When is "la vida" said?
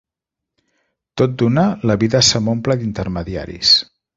1.91-2.23